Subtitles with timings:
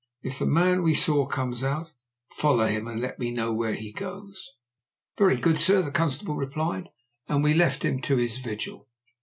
[0.23, 1.91] If the man we saw comes out,
[2.33, 4.51] follow him, and let me know where he goes."
[5.15, 6.89] "Very good, sir," the constable replied,
[7.27, 8.89] and we left him to his vigil.